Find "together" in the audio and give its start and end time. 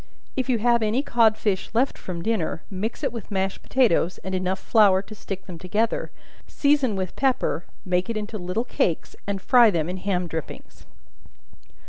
5.59-6.09